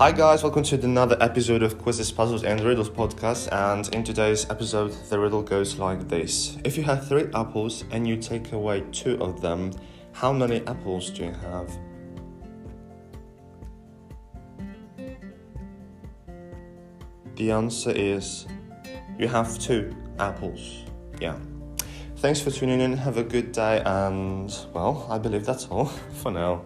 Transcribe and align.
Hi 0.00 0.12
guys, 0.12 0.42
welcome 0.42 0.62
to 0.62 0.82
another 0.82 1.14
episode 1.20 1.62
of 1.62 1.76
Quizzes, 1.76 2.10
Puzzles 2.10 2.42
and 2.42 2.58
Riddles 2.62 2.88
podcast. 2.88 3.52
And 3.52 3.86
in 3.94 4.02
today's 4.02 4.48
episode, 4.48 4.92
the 5.10 5.18
riddle 5.18 5.42
goes 5.42 5.78
like 5.78 6.08
this: 6.08 6.56
If 6.64 6.78
you 6.78 6.84
have 6.84 7.06
three 7.06 7.26
apples 7.34 7.84
and 7.90 8.08
you 8.08 8.16
take 8.16 8.52
away 8.52 8.82
two 8.92 9.22
of 9.22 9.42
them, 9.42 9.72
how 10.12 10.32
many 10.32 10.66
apples 10.66 11.10
do 11.10 11.24
you 11.24 11.32
have? 11.32 11.70
The 17.36 17.50
answer 17.50 17.90
is 17.90 18.46
you 19.18 19.28
have 19.28 19.58
two 19.58 19.94
apples. 20.18 20.84
Yeah. 21.20 21.36
Thanks 22.16 22.40
for 22.40 22.50
tuning 22.50 22.80
in. 22.80 22.96
Have 22.96 23.18
a 23.18 23.22
good 23.22 23.52
day, 23.52 23.82
and 23.84 24.50
well, 24.72 25.06
I 25.10 25.18
believe 25.18 25.44
that's 25.44 25.66
all 25.66 25.84
for 26.22 26.30
now. 26.30 26.64